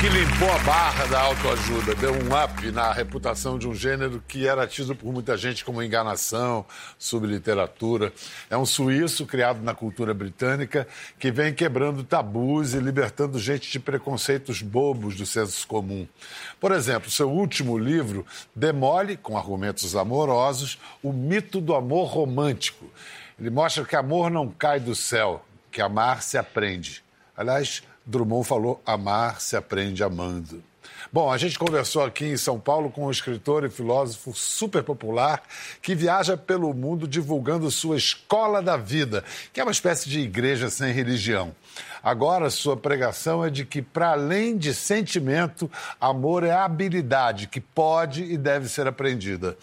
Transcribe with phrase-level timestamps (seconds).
[0.00, 4.46] que limpou a barra da autoajuda, deu um up na reputação de um gênero que
[4.46, 6.64] era tido por muita gente como enganação
[6.96, 8.12] sobre literatura.
[8.48, 10.86] É um suíço criado na cultura britânica
[11.18, 16.06] que vem quebrando tabus e libertando gente de preconceitos bobos do senso comum.
[16.60, 18.24] Por exemplo, seu último livro
[18.54, 22.86] demole, com argumentos amorosos, o mito do amor romântico.
[23.36, 27.02] Ele mostra que amor não cai do céu, que amar se aprende.
[27.36, 30.64] Aliás, Drummond falou: amar se aprende amando.
[31.12, 35.42] Bom, a gente conversou aqui em São Paulo com um escritor e filósofo super popular
[35.82, 40.70] que viaja pelo mundo divulgando sua escola da vida, que é uma espécie de igreja
[40.70, 41.54] sem religião.
[42.02, 45.70] Agora, sua pregação é de que, para além de sentimento,
[46.00, 49.56] amor é habilidade que pode e deve ser aprendida.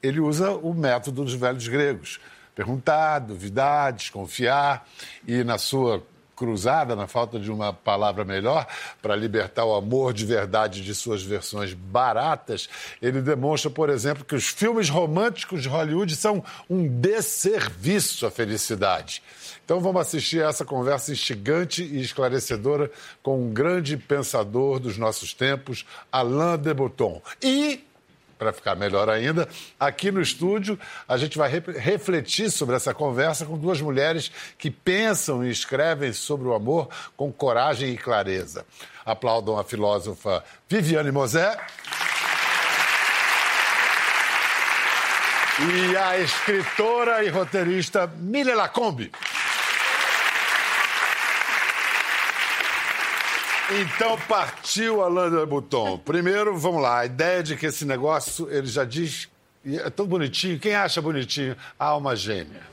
[0.00, 2.20] Ele usa o método dos velhos gregos:
[2.54, 4.88] perguntar, duvidar, desconfiar,
[5.26, 6.02] e na sua
[6.40, 8.66] cruzada, na falta de uma palavra melhor,
[9.02, 12.66] para libertar o amor de verdade de suas versões baratas,
[13.02, 19.22] ele demonstra, por exemplo, que os filmes românticos de Hollywood são um desserviço à felicidade.
[19.62, 22.90] Então vamos assistir a essa conversa instigante e esclarecedora
[23.22, 27.20] com um grande pensador dos nossos tempos, Alain de Botton.
[27.42, 27.84] E
[28.40, 29.46] para ficar melhor ainda,
[29.78, 34.70] aqui no estúdio a gente vai re refletir sobre essa conversa com duas mulheres que
[34.70, 36.88] pensam e escrevem sobre o amor
[37.18, 38.64] com coragem e clareza.
[39.04, 41.54] Aplaudam a filósofa Viviane Mosé.
[45.60, 49.12] E a escritora e roteirista Mila Lacombe.
[53.72, 55.98] Então partiu Alain de Botton.
[55.98, 59.28] Primeiro, vamos lá, a ideia de que esse negócio, ele já diz,
[59.64, 61.56] é tão bonitinho, quem acha bonitinho?
[61.78, 62.68] A alma gêmea.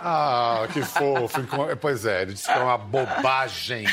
[0.00, 1.40] Ah, que fofo.
[1.80, 3.86] Pois é, ele disse que é uma bobagem.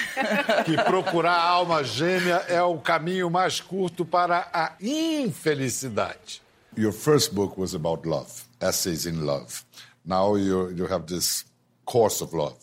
[0.65, 6.41] Que procurar a alma gêmea é o caminho mais curto para a infelicidade.
[6.77, 9.63] Your first book was about love, essays in love.
[10.05, 11.45] Now you, you have this
[11.85, 12.55] course of love.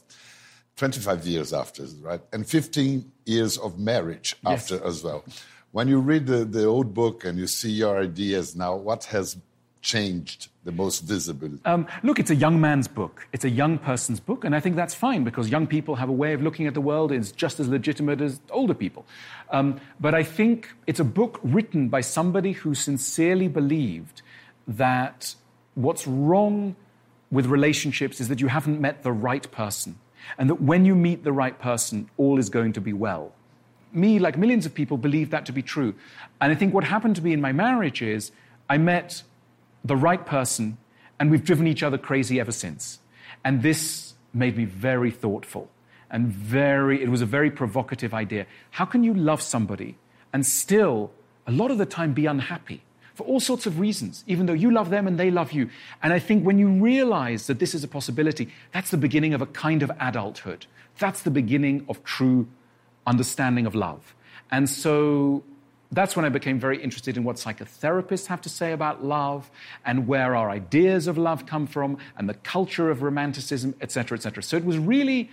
[0.76, 2.20] 25 years after, right?
[2.32, 4.72] And 15 years of marriage yes.
[4.72, 5.25] after as well.
[5.72, 9.37] When you read the, the old book and you see your ideas now, what has
[9.83, 11.59] changed the most visibly?
[11.65, 13.27] Um, look, it's a young man's book.
[13.33, 16.12] It's a young person's book, and I think that's fine because young people have a
[16.12, 19.06] way of looking at the world is just as legitimate as older people.
[19.50, 24.22] Um, but I think it's a book written by somebody who sincerely believed
[24.67, 25.34] that
[25.75, 26.77] what's wrong
[27.31, 29.99] with relationships is that you haven't met the right person
[30.37, 33.33] and that when you meet the right person, all is going to be well.
[33.93, 35.94] Me, like millions of people, believe that to be true.
[36.41, 38.33] And I think what happened to me in my marriage is
[38.69, 39.22] I met
[39.84, 40.77] the right person,
[41.19, 42.99] and we've driven each other crazy ever since.
[43.44, 45.71] And this made me very thoughtful
[46.11, 48.47] and very, it was a very provocative idea.
[48.72, 49.97] How can you love somebody
[50.33, 51.11] and still,
[51.47, 52.83] a lot of the time, be unhappy?
[53.19, 55.69] For all sorts of reasons, even though you love them and they love you.
[56.05, 59.43] And I think when you realize that this is a possibility, that's the beginning of
[59.43, 60.67] a kind of adulthood.
[61.01, 62.47] That's the beginning of true
[63.09, 64.15] understanding of love.
[64.53, 65.43] And so
[65.91, 69.50] that's when I became very interested in what psychotherapists have to say about love
[69.85, 74.45] and where our ideas of love come from and the culture of romanticism, etc., etc.
[74.45, 75.29] So it was really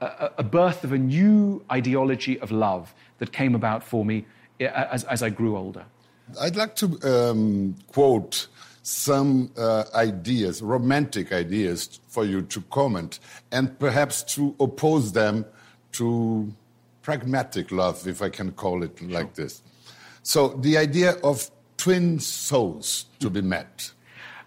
[0.00, 4.24] a, a, birth of a new ideology of love that came about for me
[4.58, 5.84] eh, as, as I grew older.
[6.40, 8.48] I'd like to um, quote
[8.82, 13.18] some uh, ideas, romantic ideas, for you to comment
[13.52, 15.44] and perhaps to oppose them
[15.92, 16.52] to
[17.02, 19.62] pragmatic love, if I can call it like this.
[20.22, 23.92] So, the idea of twin souls to be met.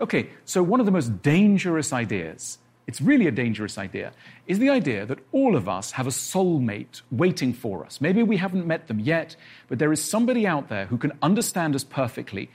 [0.02, 2.58] Okay, so one of the most dangerous ideas
[2.90, 4.12] it's really a dangerous idea,
[4.48, 8.02] is the idea that all of us have a soulmate waiting for us.
[8.02, 9.36] Maybe we haven't met them yet,
[9.68, 12.50] but there is somebody out there who can understand us perfectly,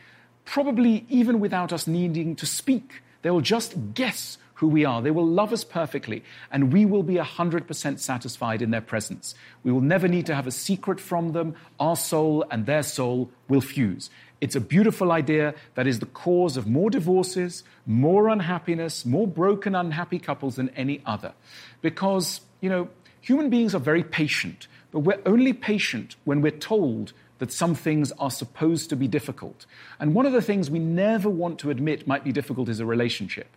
[0.44, 3.00] probably even without us needing to speak.
[3.22, 5.00] They will just guess who we are.
[5.00, 9.36] They will love us perfectly, and we will be 100% satisfied in their presence.
[9.62, 11.54] We will never need to have a secret from them.
[11.78, 14.10] Our soul and their soul will fuse.
[14.40, 19.74] It's a beautiful idea that is the cause of more divorces, more unhappiness, more broken,
[19.74, 21.32] unhappy couples than any other.
[21.80, 22.88] Because, you know,
[23.20, 28.12] human beings are very patient, but we're only patient when we're told that some things
[28.12, 29.66] are supposed to be difficult.
[29.98, 32.86] And one of the things we never want to admit might be difficult is a
[32.86, 33.48] relationship.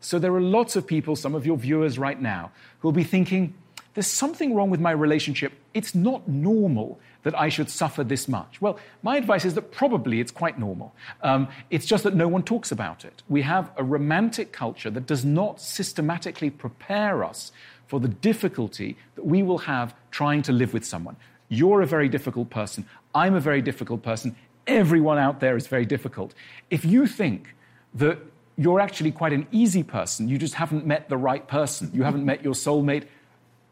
[0.00, 3.04] So there are lots of people, some of your viewers right now, who will be
[3.04, 3.54] thinking,
[3.94, 5.52] there's something wrong with my relationship.
[5.74, 8.60] It's not normal that I should suffer this much?
[8.60, 10.94] Well, my advice is that probably it's quite normal.
[11.24, 13.24] Um, it's just that no one talks about it.
[13.28, 17.50] We have a romantic culture that does not systematically prepare us
[17.88, 21.16] for the difficulty that we will have trying to live with someone.
[21.48, 22.86] You're a very difficult person.
[23.12, 24.36] I'm a very difficult person.
[24.68, 26.32] Everyone out there is very difficult.
[26.70, 27.56] If you think
[27.94, 28.18] that
[28.56, 32.24] you're actually quite an easy person, you just haven't met the right person, you haven't
[32.24, 33.08] met your soulmate,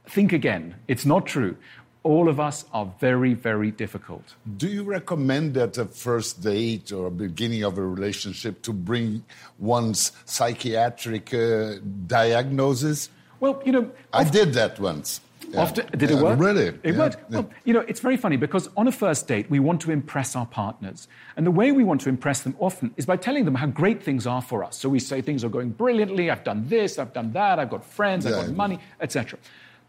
[0.06, 0.74] think again.
[0.88, 1.56] It's not true.
[2.04, 4.34] All of us are very, very difficult.
[4.58, 9.24] Do you recommend at a first date or beginning of a relationship to bring
[9.58, 13.08] one's psychiatric uh, diagnosis?
[13.40, 15.22] Well, you know, I did that once.
[15.54, 15.70] Yeah.
[15.70, 16.38] Did it work?
[16.38, 16.66] really?
[16.66, 16.98] It yeah.
[16.98, 17.30] worked.
[17.30, 20.36] Well, you know, it's very funny because on a first date, we want to impress
[20.36, 21.08] our partners.
[21.36, 24.02] And the way we want to impress them often is by telling them how great
[24.02, 24.76] things are for us.
[24.76, 27.84] So we say things are going brilliantly, I've done this, I've done that, I've got
[27.84, 29.38] friends, I've got money, etc.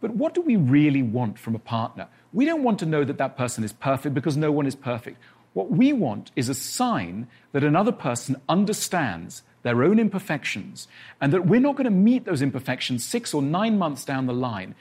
[0.02, 2.08] But what do we really want from a partner?
[2.34, 5.18] We don't want to know that that person is perfect because no one is perfect.
[5.54, 10.88] What we want is a sign that another person understands their own imperfections
[11.22, 14.34] and that we're not going to meet those imperfections six or nine months down the
[14.34, 14.76] line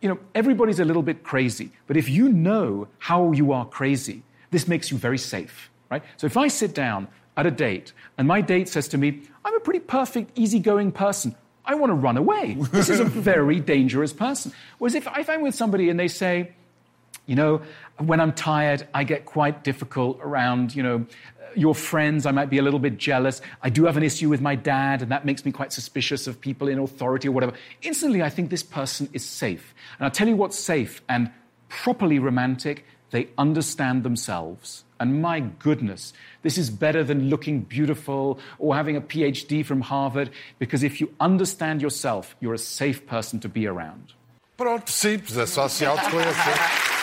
[0.00, 4.22] you know, everybody's a little bit crazy, but if you know how you are crazy,
[4.50, 6.02] this makes you very safe, right?
[6.16, 9.56] So if I sit down at a date and my date says to me, I'm
[9.56, 11.34] a pretty perfect, easygoing person,
[11.66, 12.56] I want to run away.
[12.70, 14.52] This is a very dangerous person.
[14.78, 16.52] Whereas if, if I'm with somebody and they say,
[17.26, 17.62] you know,
[17.98, 21.06] when I'm tired, I get quite difficult around, you know,
[21.56, 23.40] your friends, I might be a little bit jealous.
[23.62, 26.40] I do have an issue with my dad, and that makes me quite suspicious of
[26.40, 27.54] people in authority or whatever.
[27.82, 29.74] Instantly, I think this person is safe.
[29.98, 31.30] And I'll tell you what's safe and
[31.68, 32.84] properly romantic
[33.16, 34.84] they understand themselves.
[35.00, 40.28] And my goodness, this is better than looking beautiful or having a PhD from Harvard,
[40.58, 44.12] because if you understand yourself, you're a safe person to be around.
[44.58, 46.95] Pronto, simples, é só se autoconhecer.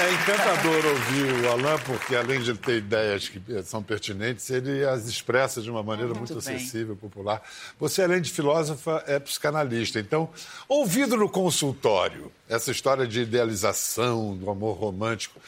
[0.00, 4.84] É encantador ouvir o Alain, porque além de ele ter ideias que são pertinentes, ele
[4.84, 7.42] as expressa de uma maneira muito, muito acessível, popular.
[7.78, 10.00] Você, além de filósofa, é psicanalista.
[10.00, 10.30] Então,
[10.68, 15.38] ouvido no consultório, essa história de idealização, do amor romântico,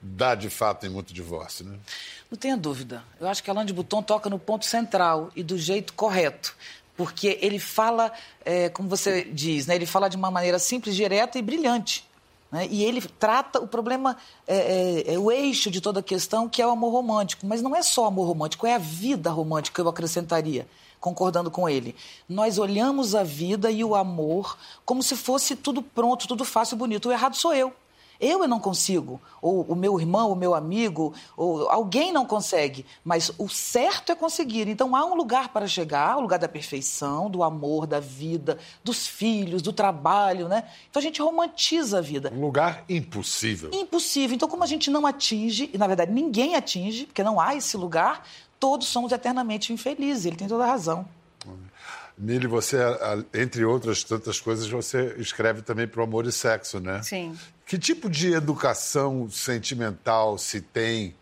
[0.00, 1.76] dá de fato em muito divórcio, né?
[2.30, 3.02] Não tenha dúvida.
[3.18, 6.54] Eu acho que Alain de Botton toca no ponto central e do jeito correto.
[6.96, 8.12] Porque ele fala,
[8.44, 12.04] é, como você diz, né, ele fala de uma maneira simples, direta e brilhante.
[12.54, 12.68] Né?
[12.70, 14.16] E ele trata o problema,
[14.46, 17.44] é, é, é, o eixo de toda a questão, que é o amor romântico.
[17.44, 20.64] Mas não é só amor romântico, é a vida romântica, eu acrescentaria,
[21.00, 21.96] concordando com ele.
[22.28, 26.78] Nós olhamos a vida e o amor como se fosse tudo pronto, tudo fácil e
[26.78, 27.08] bonito.
[27.08, 27.74] O errado sou eu.
[28.20, 33.32] Eu, não consigo, ou o meu irmão, o meu amigo, ou alguém não consegue, mas
[33.38, 34.68] o certo é conseguir.
[34.68, 39.06] Então há um lugar para chegar, o lugar da perfeição, do amor, da vida, dos
[39.06, 40.64] filhos, do trabalho, né?
[40.90, 42.32] Então a gente romantiza a vida.
[42.34, 43.70] Um lugar impossível.
[43.72, 44.34] Impossível.
[44.34, 47.76] Então como a gente não atinge, e na verdade ninguém atinge, porque não há esse
[47.76, 48.26] lugar,
[48.58, 50.26] todos somos eternamente infelizes.
[50.26, 51.06] Ele tem toda a razão.
[52.16, 52.78] Mili, você,
[53.34, 57.02] entre outras tantas coisas, você escreve também para o amor e sexo, né?
[57.02, 57.36] Sim.
[57.66, 61.14] Que tipo de educação sentimental se tem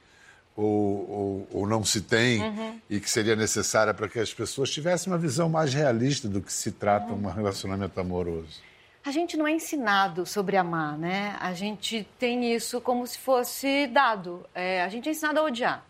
[0.56, 2.81] ou, ou, ou não se tem uhum.
[2.91, 6.53] e que seria necessária para que as pessoas tivessem uma visão mais realista do que
[6.53, 7.27] se trata uhum.
[7.27, 8.61] um relacionamento amoroso?
[9.05, 11.37] A gente não é ensinado sobre amar, né?
[11.41, 14.47] A gente tem isso como se fosse dado.
[14.55, 15.85] É, a gente é ensinado a odiar.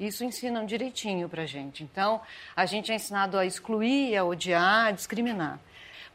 [0.00, 1.84] Isso ensinam direitinho para gente.
[1.84, 2.20] Então,
[2.56, 5.60] a gente é ensinado a excluir, a odiar, a discriminar.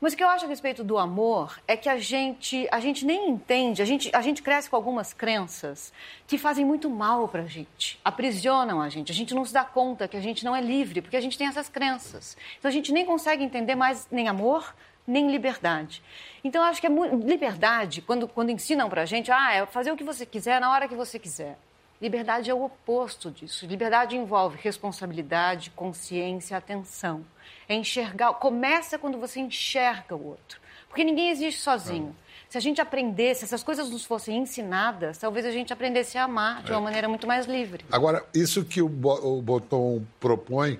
[0.01, 3.05] Mas o que eu acho a respeito do amor é que a gente, a gente
[3.05, 5.91] nem entende, a gente, a gente cresce com algumas crenças
[6.25, 9.11] que fazem muito mal para a gente, aprisionam a gente.
[9.11, 11.37] A gente não se dá conta que a gente não é livre, porque a gente
[11.37, 12.37] tem essas crenças.
[12.57, 14.73] Então a gente nem consegue entender mais nem amor,
[15.05, 16.01] nem liberdade.
[16.45, 19.65] Então eu acho que é muito, liberdade, quando, quando ensinam para a gente, ah, é
[19.65, 21.57] fazer o que você quiser na hora que você quiser.
[22.01, 23.65] Liberdade é o oposto disso.
[23.65, 27.25] Liberdade envolve responsabilidade, consciência, atenção.
[27.67, 28.33] É enxergar.
[28.35, 30.59] Começa quando você enxerga o outro.
[30.87, 32.15] Porque ninguém existe sozinho.
[32.47, 36.23] Se a gente aprendesse, se essas coisas nos fossem ensinadas, talvez a gente aprendesse a
[36.23, 36.83] amar de uma é.
[36.83, 37.85] maneira muito mais livre.
[37.91, 40.79] Agora, isso que o, o Boton propõe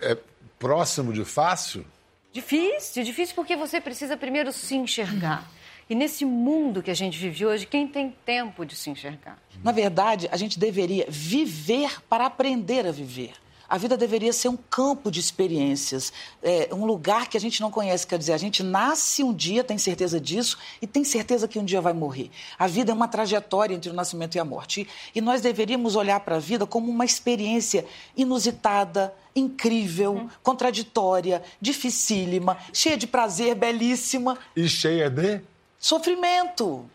[0.00, 0.16] é
[0.58, 1.86] próximo de fácil?
[2.32, 5.48] Difícil, difícil porque você precisa primeiro se enxergar.
[5.88, 9.38] E nesse mundo que a gente vive hoje, quem tem tempo de se enxergar?
[9.62, 13.32] Na verdade, a gente deveria viver para aprender a viver.
[13.68, 16.12] A vida deveria ser um campo de experiências,
[16.42, 18.06] é, um lugar que a gente não conhece.
[18.06, 21.64] Quer dizer, a gente nasce um dia, tem certeza disso, e tem certeza que um
[21.64, 22.30] dia vai morrer.
[22.58, 24.82] A vida é uma trajetória entre o nascimento e a morte.
[25.14, 27.86] E, e nós deveríamos olhar para a vida como uma experiência
[28.16, 30.28] inusitada, incrível, hum.
[30.42, 34.38] contraditória, dificílima, cheia de prazer, belíssima.
[34.54, 35.40] E cheia de?
[35.84, 36.88] Sofrimento.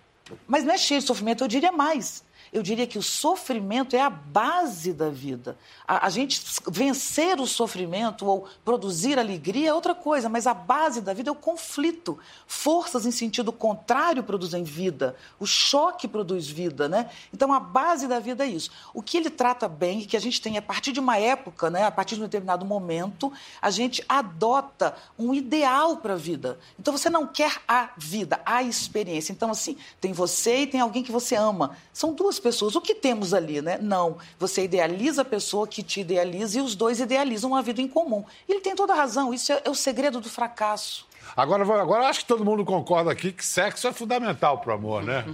[0.48, 2.24] Mas não é cheio de sofrimento, eu diria mais.
[2.52, 5.58] Eu diria que o sofrimento é a base da vida.
[5.88, 11.02] A, a gente vencer o sofrimento ou produzir alegria é outra coisa, mas a base
[11.02, 12.18] da vida é o conflito.
[12.48, 17.10] Forças em sentido contrário produzem vida, o choque produz vida, né?
[17.34, 18.72] Então a base da vida é isso.
[18.94, 21.84] O que ele trata bem, que a gente tem a partir de uma época, né,
[21.86, 26.60] a partir de um determinado momento, a gente adota um ideal para a vida.
[26.80, 29.32] Então você não quer a vida, a experiência.
[29.32, 31.78] Então, assim, tem você e tem alguém que você ama.
[31.94, 32.76] São duas pessoas.
[32.76, 33.78] O que temos ali, né?
[33.82, 34.18] Não.
[34.38, 38.24] Você idealiza a pessoa que te idealiza e os dois idealizam uma vida em comum.
[38.48, 39.34] Ele tem toda a razão.
[39.34, 41.08] Isso é, é o segredo do fracasso.
[41.36, 45.04] Agora, agora acho que todo mundo concorda aqui que sexo é fundamental para o amor,
[45.04, 45.26] né?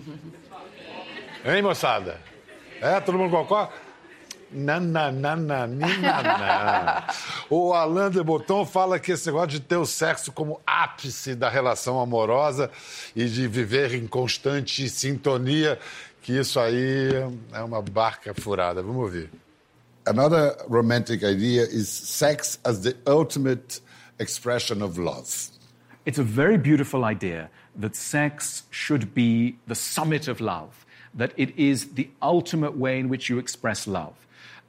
[1.45, 2.19] hein, moçada?
[2.81, 3.71] É, todo mundo concorda?
[4.51, 5.67] Nananana,
[7.49, 11.49] o Alain de Botton fala que esse negócio de ter o sexo como ápice da
[11.49, 12.71] relação amorosa
[13.15, 15.79] e de viver em constante sintonia,
[16.25, 17.11] que isso aí
[17.53, 18.81] é uma barca furada.
[18.81, 19.29] Vamos ouvir.
[20.07, 23.79] Another romantic idea is sex as the ultimate
[24.17, 25.51] expression of love.
[26.03, 31.53] It's a very beautiful idea that sex should be the summit of love, that it
[31.59, 34.15] is the ultimate way in which you express love.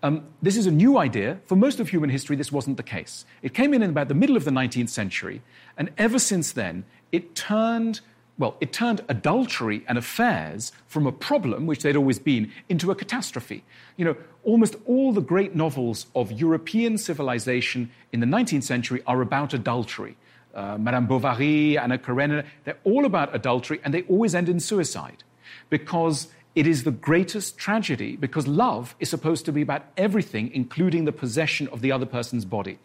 [0.02, 1.38] Um, this is a new idea.
[1.46, 3.24] For most of human history, this wasn't the case.
[3.40, 5.40] It came in in about the middle of the 19th century,
[5.78, 8.02] and ever since then, it turned
[8.38, 12.94] well, it turned adultery and affairs from a problem, which they'd always been, into a
[12.94, 13.64] catastrophe.
[13.96, 19.22] You know, almost all the great novels of European civilization in the 19th century are
[19.22, 20.16] about adultery.
[20.54, 25.22] Uh, Madame Bovary, Anna Karenina, they're all about adultery, and they always end in suicide
[25.70, 31.04] because it is the greatest tragedy because love is supposed to be about everything, including
[31.04, 32.78] the possession of the other person's body.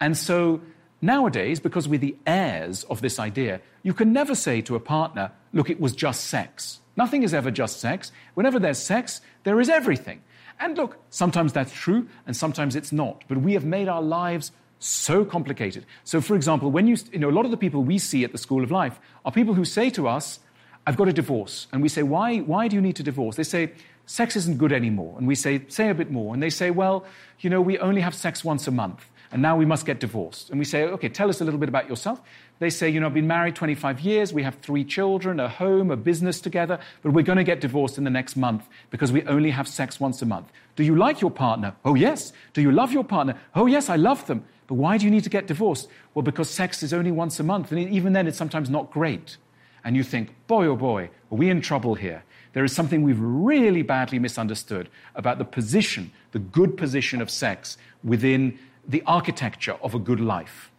[0.00, 0.60] And so
[1.04, 5.30] nowadays, because we're the heirs of this idea, you can never say to a partner,
[5.52, 6.80] look, it was just sex.
[6.96, 8.12] Nothing is ever just sex.
[8.34, 10.22] Whenever there's sex, there is everything.
[10.58, 13.24] And look, sometimes that's true and sometimes it's not.
[13.28, 15.86] But we have made our lives so complicated.
[16.04, 18.32] So, for example, when you, you know, a lot of the people we see at
[18.32, 20.40] the School of Life are people who say to us,
[20.86, 21.66] I've got a divorce.
[21.72, 23.36] And we say, why, why do you need to divorce?
[23.36, 23.72] They say,
[24.06, 25.14] sex isn't good anymore.
[25.18, 26.34] And we say, say a bit more.
[26.34, 27.04] And they say, well,
[27.40, 29.10] you know, we only have sex once a month.
[29.32, 30.50] And now we must get divorced.
[30.50, 32.20] And we say, okay, tell us a little bit about yourself.
[32.60, 35.90] They say, you know, I've been married 25 years, we have three children, a home,
[35.90, 39.22] a business together, but we're going to get divorced in the next month because we
[39.24, 40.52] only have sex once a month.
[40.76, 41.74] Do you like your partner?
[41.84, 42.32] Oh, yes.
[42.52, 43.36] Do you love your partner?
[43.54, 44.44] Oh, yes, I love them.
[44.66, 45.88] But why do you need to get divorced?
[46.14, 49.36] Well, because sex is only once a month, and even then it's sometimes not great
[49.84, 52.24] and you think, boy, oh boy, are we in trouble here?
[52.54, 57.76] There is something we've really badly misunderstood about the position, the good position of sex
[58.02, 60.70] within the architecture of a good life.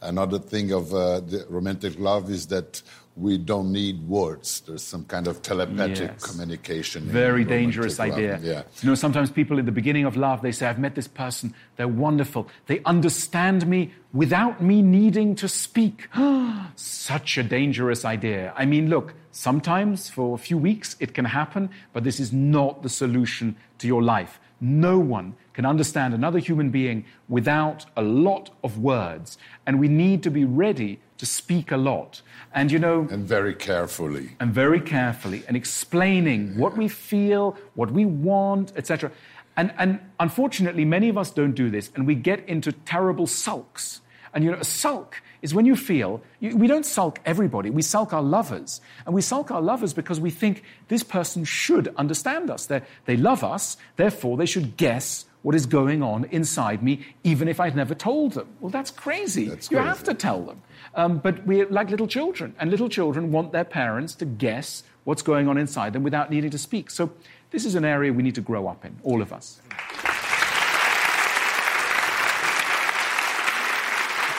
[0.00, 2.82] Another thing of uh, the romantic love is that
[3.16, 4.60] we don't need words.
[4.60, 6.22] There's some kind of telepathic yes.
[6.22, 7.04] communication.
[7.04, 8.40] Very dangerous idea.
[8.42, 8.62] Yeah.
[8.82, 11.54] You know, sometimes people in the beginning of love, they say, I've met this person,
[11.76, 12.48] they're wonderful.
[12.66, 16.08] They understand me without me needing to speak.
[16.74, 18.52] Such a dangerous idea.
[18.56, 22.82] I mean, look, sometimes for a few weeks it can happen, but this is not
[22.82, 24.40] the solution to your life.
[24.60, 29.38] No one can understand another human being without a lot of words.
[29.66, 32.20] And we need to be ready to speak a lot.
[32.52, 33.08] And you know.
[33.10, 34.36] And very carefully.
[34.40, 35.44] And very carefully.
[35.48, 36.60] And explaining yeah.
[36.60, 39.10] what we feel, what we want, etc.
[39.56, 44.00] And, and unfortunately, many of us don't do this, and we get into terrible sulks.
[44.32, 47.82] And you know, a sulk is when you feel, you, we don't sulk everybody, we
[47.82, 48.80] sulk our lovers.
[49.06, 52.66] And we sulk our lovers because we think this person should understand us.
[52.66, 57.48] They're, they love us, therefore they should guess what is going on inside me, even
[57.48, 58.48] if I've never told them.
[58.60, 59.48] Well, that's crazy.
[59.50, 60.62] That's you have to tell them.
[60.94, 65.22] Um, but we're like little children, and little children want their parents to guess what's
[65.22, 66.90] going on inside them without needing to speak.
[66.90, 67.12] So,
[67.50, 69.60] this is an area we need to grow up in, all of us.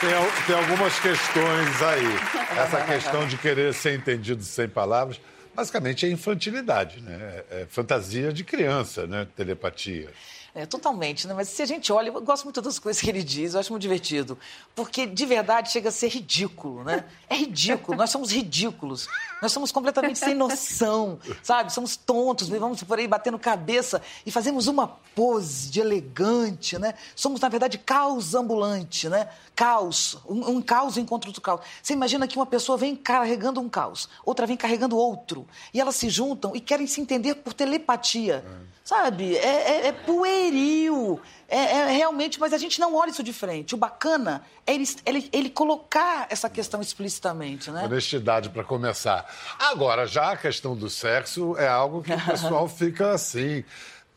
[0.00, 0.10] Tem,
[0.46, 2.58] tem algumas questões aí.
[2.58, 5.20] Essa questão de querer ser entendido sem palavras,
[5.54, 7.44] basicamente é infantilidade, né?
[7.50, 9.26] É fantasia de criança, né?
[9.36, 10.10] Telepatia.
[10.56, 11.34] É, totalmente, né?
[11.34, 13.70] Mas se a gente olha, eu gosto muito das coisas que ele diz, eu acho
[13.70, 14.38] muito divertido.
[14.74, 17.04] Porque, de verdade, chega a ser ridículo, né?
[17.28, 19.06] É ridículo, nós somos ridículos.
[19.42, 21.70] Nós somos completamente sem noção, sabe?
[21.70, 26.94] Somos tontos, vamos por aí batendo cabeça e fazemos uma pose de elegante, né?
[27.14, 29.28] Somos, na verdade, caos ambulante, né?
[29.54, 31.60] Caos, um, um caos encontra outro caos.
[31.82, 35.96] Você imagina que uma pessoa vem carregando um caos, outra vem carregando outro, e elas
[35.96, 38.42] se juntam e querem se entender por telepatia.
[38.72, 38.76] É.
[38.86, 39.36] Sabe?
[39.36, 41.20] É, é, é poeira pueril.
[41.48, 43.74] É, é, realmente, mas a gente não olha isso de frente.
[43.74, 47.84] O bacana é ele, ele, ele colocar essa questão explicitamente, né?
[47.84, 49.24] Honestidade para começar.
[49.58, 53.64] Agora, já a questão do sexo é algo que o pessoal fica assim.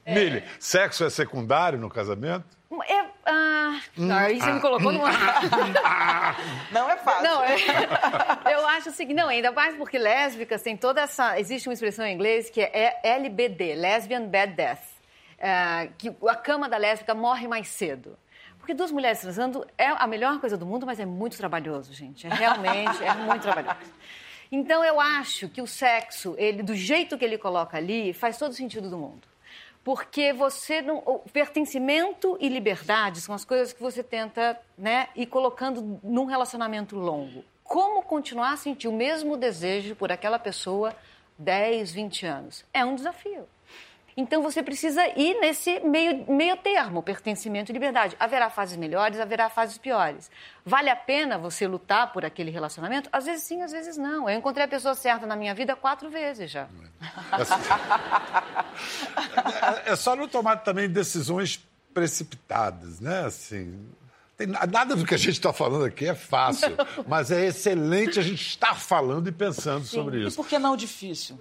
[0.05, 0.15] É.
[0.15, 2.45] Mili, sexo é secundário no casamento?
[2.87, 5.09] É, ah, não, você me colocou numa.
[6.71, 7.23] não é fácil.
[7.23, 7.55] Não, é...
[8.53, 11.39] eu acho o seguinte, não, ainda mais porque lésbicas tem toda essa.
[11.39, 14.79] Existe uma expressão em inglês que é LBD, Lesbian Bad Death,
[15.39, 18.17] é, que a cama da lésbica morre mais cedo.
[18.57, 22.27] Porque duas mulheres transando é a melhor coisa do mundo, mas é muito trabalhoso, gente.
[22.27, 23.91] É realmente, é muito trabalhoso.
[24.51, 28.53] Então eu acho que o sexo, ele, do jeito que ele coloca ali, faz todo
[28.53, 29.29] sentido do mundo
[29.83, 35.25] porque você não, o pertencimento e liberdade são as coisas que você tenta, né, ir
[35.25, 37.43] colocando num relacionamento longo.
[37.63, 40.95] Como continuar a sentir o mesmo desejo por aquela pessoa
[41.37, 42.65] 10, 20 anos?
[42.73, 43.47] É um desafio.
[44.19, 48.17] Então você precisa ir nesse meio, meio termo, pertencimento e liberdade.
[48.19, 50.29] Haverá fases melhores, haverá fases piores.
[50.65, 53.09] Vale a pena você lutar por aquele relacionamento?
[53.13, 54.29] Às vezes sim, às vezes não.
[54.29, 56.67] Eu encontrei a pessoa certa na minha vida quatro vezes já.
[59.85, 63.25] É, é só não tomar também decisões precipitadas, né?
[63.25, 63.87] Assim,
[64.35, 66.75] tem, nada do que a gente está falando aqui é fácil,
[67.07, 69.95] mas é excelente a gente estar falando e pensando Sim.
[69.95, 70.35] sobre isso.
[70.35, 71.39] E por que não difícil?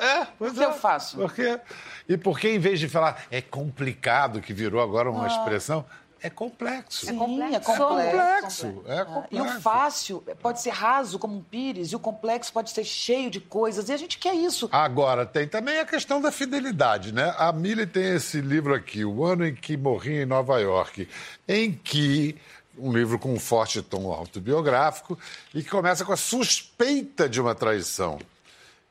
[0.00, 0.66] É, pois porque é.
[0.66, 1.16] eu faço.
[1.16, 1.60] Porque,
[2.08, 5.28] e porque em vez de falar é complicado, que virou agora uma ah.
[5.28, 5.84] expressão,
[6.22, 7.06] é complexo.
[7.06, 7.70] Sim, é complexo.
[7.70, 8.66] É complexo.
[8.86, 9.28] É complexo.
[9.30, 13.30] E o fácil pode ser raso como um pires, e o complexo pode ser cheio
[13.30, 14.68] de coisas, e a gente quer isso.
[14.70, 17.34] Agora, tem também a questão da fidelidade, né?
[17.38, 21.08] A Millie tem esse livro aqui, O Ano em que Morri em Nova York,
[21.48, 22.36] em que
[22.78, 25.18] um livro com um forte tom autobiográfico
[25.54, 28.18] e que começa com a suspeita de uma traição.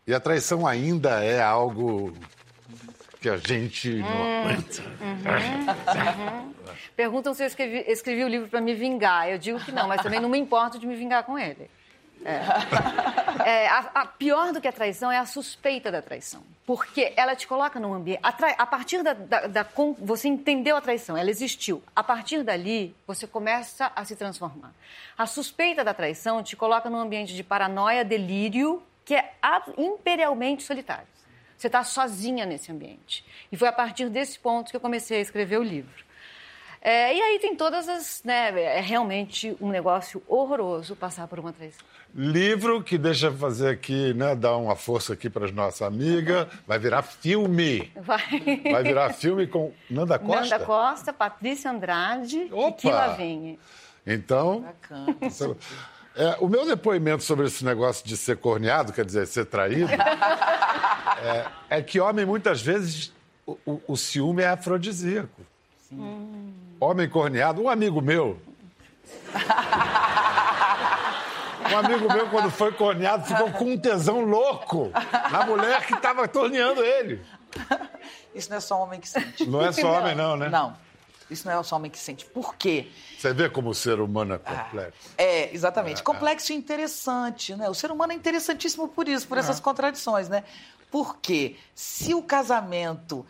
[0.09, 2.11] E a traição ainda é algo
[3.21, 4.81] que a gente não hum, aguenta.
[4.81, 6.53] Uhum, uhum.
[6.95, 9.29] Perguntam se eu escrevi, escrevi o livro para me vingar.
[9.29, 11.69] Eu digo que não, mas também não me importo de me vingar com ele.
[12.25, 12.41] É.
[13.45, 16.41] É, a, a, pior do que a traição é a suspeita da traição.
[16.65, 18.19] Porque ela te coloca num ambiente.
[18.23, 19.67] A, a partir da, da, da,
[19.99, 21.83] Você entendeu a traição, ela existiu.
[21.95, 24.73] A partir dali, você começa a se transformar.
[25.15, 29.33] A suspeita da traição te coloca num ambiente de paranoia, delírio que é
[29.75, 31.07] imperialmente solitário.
[31.57, 33.25] Você está sozinha nesse ambiente.
[33.51, 36.05] E foi a partir desse ponto que eu comecei a escrever o livro.
[36.79, 38.21] É, e aí tem todas as.
[38.23, 41.83] Né, é realmente um negócio horroroso passar por uma traição.
[42.13, 46.47] Livro que deixa eu fazer aqui, né, dar uma força aqui para as nossas amigas.
[46.67, 47.91] Vai virar filme.
[47.95, 48.61] Vai.
[48.71, 50.41] Vai virar filme com Nanda Costa.
[50.41, 52.69] Nanda Costa, Patrícia Andrade Opa.
[52.69, 53.59] e Kila Vinhe.
[54.05, 54.61] Então.
[54.61, 55.17] Bacana.
[56.19, 59.87] É, o meu depoimento sobre esse negócio de ser corneado, quer dizer, ser traído,
[61.23, 63.13] é, é, que homem, muitas vezes,
[63.47, 65.41] o, o, o ciúme é afrodisíaco.
[65.87, 66.53] Sim.
[66.77, 68.37] Homem corneado, um amigo meu.
[71.71, 74.91] Um amigo meu, quando foi corneado, ficou com um tesão louco
[75.31, 77.21] na mulher que estava torneando ele.
[78.35, 79.45] Isso não é só homem que sente.
[79.45, 80.49] Não é só homem, não, né?
[80.49, 80.75] Não.
[81.29, 82.25] Isso não é só homem que sente.
[82.25, 82.87] Por quê?
[83.17, 85.09] Você vê como o ser humano é ah, complexo.
[85.17, 86.01] Ah, é, exatamente.
[86.01, 86.55] É, complexo é.
[86.55, 87.69] e interessante, né?
[87.69, 89.61] O ser humano é interessantíssimo por isso, por essas é.
[89.61, 90.43] contradições, né?
[90.91, 93.25] Porque se o casamento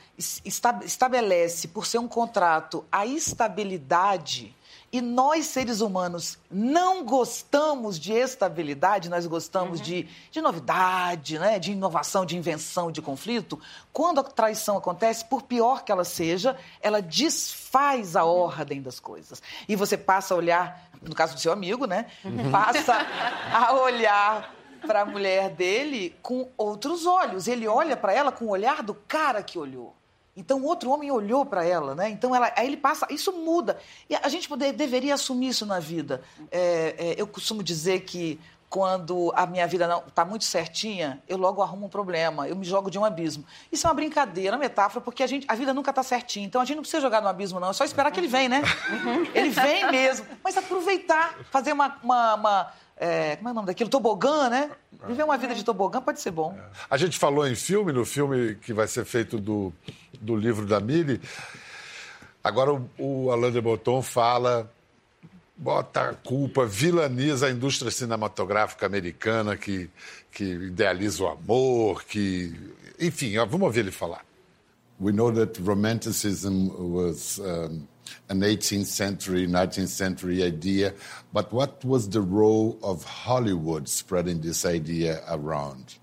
[0.86, 4.56] estabelece, por ser um contrato, a estabilidade
[4.92, 9.86] e nós, seres humanos, não gostamos de estabilidade, nós gostamos uhum.
[9.86, 11.60] de, de novidade, né?
[11.60, 13.60] de inovação, de invenção, de conflito.
[13.94, 19.44] Quando a traição acontece, por pior que ela seja, ela desfaz a ordem das coisas.
[19.68, 22.08] E você passa a olhar, no caso do seu amigo, né?
[22.26, 22.50] Uhum.
[22.50, 22.96] Passa
[23.54, 24.56] a olhar
[24.88, 27.48] para a mulher dele com outros olhos.
[27.48, 29.99] Ele olha para ela com o olhar do cara que olhou.
[30.40, 32.10] Então, outro homem olhou para ela, né?
[32.10, 33.06] Então, ela, aí ele passa.
[33.10, 33.78] Isso muda.
[34.10, 36.22] E a gente poder, deveria assumir isso na vida.
[36.50, 41.38] É, é, eu costumo dizer que quando a minha vida não está muito certinha, eu
[41.38, 43.44] logo arrumo um problema, eu me jogo de um abismo.
[43.70, 46.46] Isso é uma brincadeira, uma metáfora, porque a, gente, a vida nunca está certinha.
[46.46, 47.72] Então a gente não precisa jogar no abismo, não.
[47.72, 48.62] É só esperar que ele vem, né?
[49.34, 50.26] Ele vem mesmo.
[50.42, 51.98] Mas aproveitar, fazer uma.
[52.02, 53.90] uma, uma é, como é o nome daquilo?
[53.90, 54.72] Tobogã, né?
[55.08, 56.58] Viver uma vida de tobogã pode ser bom.
[56.90, 59.72] A gente falou em filme, no filme que vai ser feito do,
[60.20, 61.22] do livro da Mili.
[62.44, 64.70] Agora o, o Alain de Botton fala,
[65.56, 69.90] bota a culpa, vilaniza a indústria cinematográfica americana que,
[70.32, 72.54] que idealiza o amor, que.
[73.00, 74.26] Enfim, ó, vamos ouvir ele falar.
[75.00, 77.88] We know that romanticism was um,
[78.30, 80.94] an 18th century, 19th century idea,
[81.34, 85.96] but what was the role of Hollywood spreading this idea around?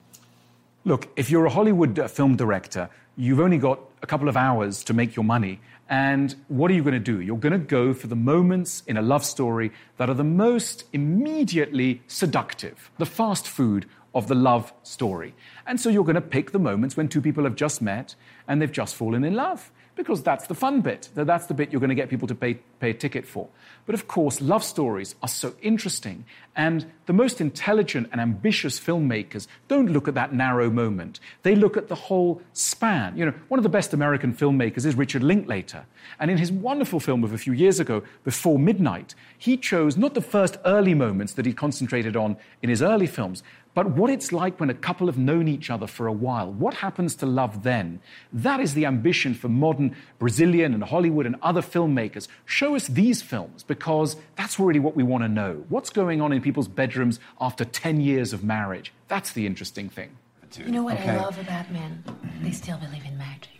[0.84, 4.84] Look, if you're a Hollywood uh, film director, you've only got a couple of hours
[4.84, 7.20] to make your money, And what are you going to do?
[7.20, 10.84] You're going to go for the moments in a love story that are the most
[10.92, 15.34] immediately seductive, the fast food of the love story.
[15.66, 18.14] And so you're going to pick the moments when two people have just met
[18.48, 21.08] and they've just fallen in love because that's the fun bit.
[21.14, 23.48] That's the bit you're going to get people to pay, pay a ticket for.
[23.86, 29.46] But of course, love stories are so interesting, and the most intelligent and ambitious filmmakers
[29.68, 31.18] don't look at that narrow moment.
[31.42, 33.16] They look at the whole span.
[33.16, 35.86] You know, one of the best American filmmakers is Richard Linklater,
[36.20, 40.14] and in his wonderful film of a few years ago, Before Midnight, he chose not
[40.14, 43.42] the first early moments that he concentrated on in his early films,
[43.76, 46.50] but what it's like when a couple have known each other for a while.
[46.50, 48.00] What happens to love then?
[48.32, 52.26] That is the ambition for modern Brazilian and Hollywood and other filmmakers.
[52.46, 55.66] Show us these films because that's really what we want to know.
[55.68, 58.94] What's going on in people's bedrooms after 10 years of marriage?
[59.08, 60.16] That's the interesting thing.
[60.56, 61.10] You know what okay.
[61.10, 62.02] I love about men?
[62.40, 63.55] They still believe in magic.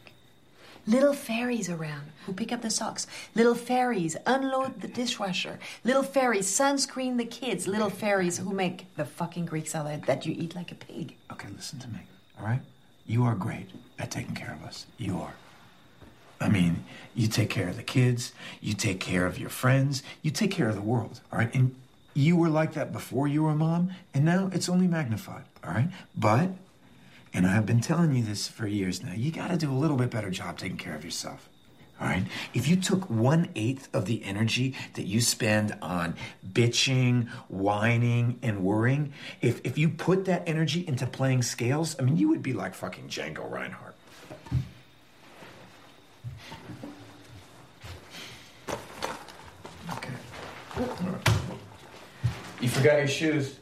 [0.88, 3.08] Little fairies around who pick up the socks.
[3.34, 5.58] Little fairies unload the dishwasher.
[5.82, 7.66] Little fairies sunscreen the kids.
[7.66, 11.16] Little fairies who make the fucking Greek salad that you eat like a pig.
[11.32, 12.00] Okay, listen to me,
[12.38, 12.60] all right?
[13.04, 14.86] You are great at taking care of us.
[14.96, 15.34] You are.
[16.40, 16.84] I mean,
[17.16, 20.68] you take care of the kids, you take care of your friends, you take care
[20.68, 21.52] of the world, all right?
[21.54, 21.74] And
[22.14, 25.72] you were like that before you were a mom, and now it's only magnified, all
[25.72, 25.88] right?
[26.16, 26.50] But
[27.36, 29.12] and I've been telling you this for years now.
[29.12, 31.50] You got to do a little bit better job taking care of yourself.
[32.00, 32.24] All right?
[32.54, 36.14] If you took one eighth of the energy that you spend on
[36.50, 42.16] bitching, whining, and worrying, if, if you put that energy into playing scales, I mean,
[42.16, 43.94] you would be like fucking Django Reinhardt.
[49.92, 50.12] Okay.
[52.62, 53.58] You forgot your shoes.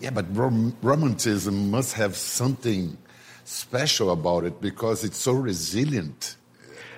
[0.00, 2.98] Yeah, but rom- romanticism must have something
[3.44, 6.36] special about it because it's so resilient.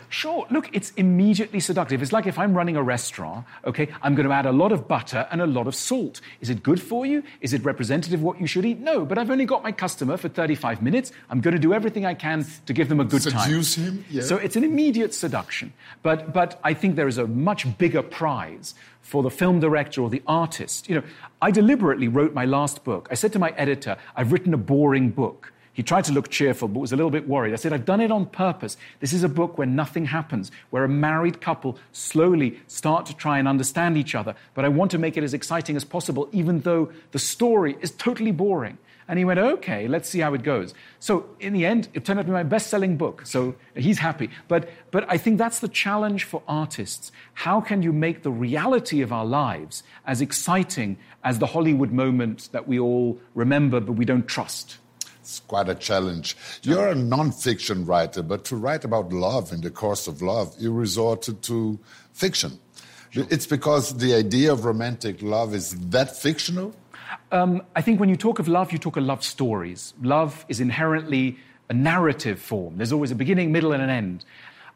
[0.09, 0.47] Sure.
[0.51, 2.03] Look, it's immediately seductive.
[2.03, 4.89] It's like if I'm running a restaurant, okay, I'm going to add a lot of
[4.89, 6.21] butter and a lot of salt.
[6.41, 7.23] Is it good for you?
[7.41, 8.79] Is it representative of what you should eat?
[8.79, 11.13] No, but I've only got my customer for 35 minutes.
[11.31, 13.49] I'm going to do everything I can to give them a good Seduce time.
[13.51, 14.05] Seduce him?
[14.11, 14.23] Yeah.
[14.23, 15.73] So it's an immediate seduction.
[16.03, 20.11] But, but I think there is a much bigger prize for the film director or
[20.11, 20.89] the artist.
[20.89, 21.03] You know,
[21.41, 23.09] I deliberately wrote my last book.
[23.11, 25.53] I said to my editor, I've written a boring book.
[25.79, 27.53] He tried to look cheerful, but was a little bit worried.
[27.53, 28.77] I said, I've done it on purpose.
[28.99, 33.39] This is a book where nothing happens, where a married couple slowly start to try
[33.39, 34.35] and understand each other.
[34.55, 37.93] But I want to make it as exciting as possible, even though the story is
[37.93, 38.79] totally boring.
[39.07, 40.75] And he went, okay, let's see how it goes.
[40.99, 43.25] So in the end, it turned out to be my best selling book.
[43.25, 44.31] So he's happy.
[44.49, 47.13] But, but I think that's the challenge for artists.
[47.35, 52.49] How can you make the reality of our lives as exciting as the Hollywood moment
[52.51, 54.79] that we all remember but we don't trust?
[55.29, 56.39] It's quite a challenge.
[56.63, 60.73] You're a nonfiction writer, but to write about love in the course of love, you
[60.73, 61.79] resorted to
[62.15, 62.59] fiction.
[63.11, 63.27] Sure.
[63.29, 66.75] It's because the idea of romantic love is that fictional?
[67.31, 69.93] Um, I think when you talk of love, you talk of love stories.
[70.01, 71.37] Love is inherently
[71.69, 72.79] a narrative form.
[72.79, 74.25] There's always a beginning, middle, and an end.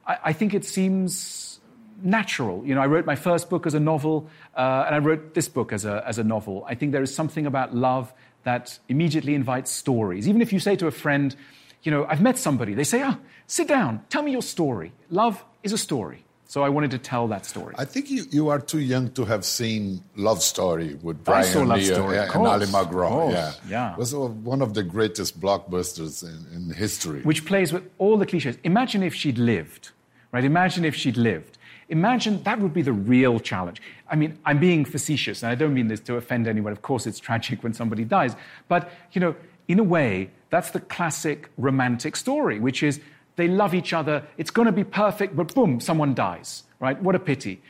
[0.07, 1.61] I, I think it seems
[2.03, 2.63] natural.
[2.67, 5.49] You know, I wrote my first book as a novel, uh, and I wrote this
[5.49, 6.67] book as a, as a novel.
[6.69, 8.13] I think there is something about love
[8.45, 10.29] that immediately invites stories.
[10.29, 11.35] Even if you say to a friend,
[11.83, 14.93] you know, I've met somebody, they say, oh, sit down, tell me your story.
[15.11, 16.25] Love is a story.
[16.47, 17.75] So I wanted to tell that story.
[17.79, 21.83] I think you, you are too young to have seen Love Story with Brian Love
[21.83, 23.31] Story, and, and Ali MacGraw.
[23.31, 23.93] Yeah, yeah.
[23.93, 27.23] It was one of the greatest blockbusters in, in history.
[27.23, 28.59] Which plays with all the cliches.
[28.65, 29.93] Imagine if she'd lived,
[30.31, 30.45] right?
[30.45, 31.57] Imagine if she'd lived.
[31.93, 33.83] Imagine that would be the real challenge.
[34.09, 36.73] I mean, I'm being facetious, and I don't mean this to offend anyone.
[36.73, 38.35] Of course, it's tragic when somebody dies.
[38.67, 39.37] But, you know,
[39.69, 42.99] in a way, that's the classic romantic story, which is
[43.37, 47.01] they love each other, it's going to be perfect, but boom, someone dies, right?
[47.03, 47.61] What a pity.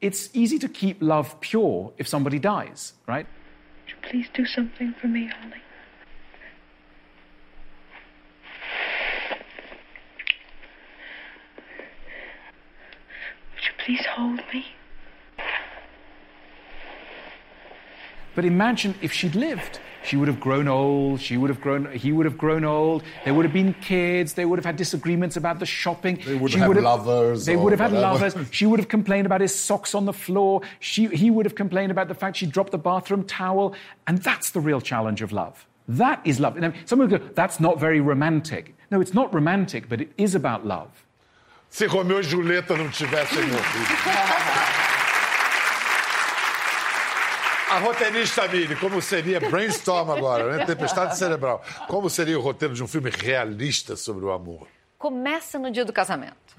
[0.00, 3.26] It's easy to keep love pure if somebody dies, right?
[3.82, 5.65] Would you please do something for me, Ollie?
[13.66, 14.66] You please hold me?
[18.34, 19.80] But imagine if she'd lived.
[20.04, 23.34] She would have grown old, she would have grown, he would have grown old, there
[23.34, 26.20] would have been kids, they would have had disagreements about the shopping.
[26.24, 27.44] They would she have would have, lovers.
[27.44, 28.20] They would have whatever.
[28.20, 28.48] had lovers.
[28.52, 30.60] She would have complained about his socks on the floor.
[30.78, 33.74] She, he would have complained about the fact she dropped the bathroom towel.
[34.06, 35.66] And that's the real challenge of love.
[35.88, 36.56] That is love.
[36.56, 38.76] And someone would go, that's not very romantic.
[38.92, 41.05] No, it's not romantic, but it is about love.
[41.76, 43.60] Se Romeu e Julieta não tivessem morrido.
[47.70, 50.64] A roteirista Miri, como seria brainstorm agora, né?
[50.64, 51.62] Tempestade cerebral.
[51.86, 54.66] Como seria o roteiro de um filme realista sobre o amor?
[54.96, 56.56] Começa no dia do casamento.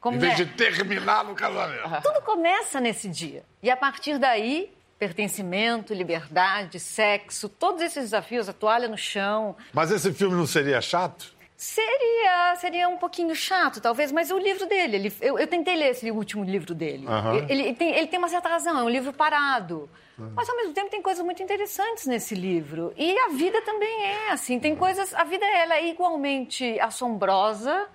[0.00, 0.18] Come...
[0.18, 2.02] Em vez de terminar no casamento.
[2.04, 3.42] Tudo começa nesse dia.
[3.60, 9.56] E a partir daí, pertencimento, liberdade, sexo, todos esses desafios, a toalha no chão.
[9.72, 11.34] Mas esse filme não seria chato?
[11.56, 15.92] Seria, seria um pouquinho chato, talvez, mas o livro dele, ele, eu, eu, tentei ler
[15.92, 17.06] esse último livro dele.
[17.06, 17.34] Uhum.
[17.34, 19.88] Ele, ele, tem, ele tem uma certa razão, é um livro parado.
[20.18, 20.32] Uhum.
[20.36, 22.92] Mas, ao mesmo tempo, tem coisas muito interessantes nesse livro.
[22.94, 25.14] E a vida também é assim, tem coisas...
[25.14, 27.88] A vida, ela é igualmente assombrosa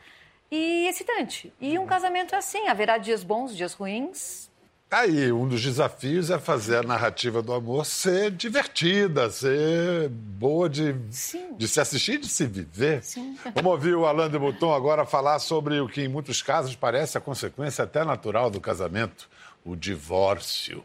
[0.50, 1.54] e excitante.
[1.62, 4.51] E um casamento é assim, haverá dias bons, dias ruins,
[4.93, 10.91] Aí, um dos desafios é fazer a narrativa do amor ser divertida, ser boa de,
[10.91, 13.01] de se assistir e de se viver.
[13.01, 13.38] Sim.
[13.56, 17.17] Vamos ouvir o Alain de Botton agora falar sobre o que, em muitos casos, parece
[17.17, 19.30] a consequência até natural do casamento,
[19.63, 20.84] o divórcio.